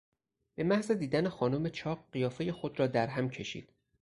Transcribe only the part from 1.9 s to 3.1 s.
قیافهی خود را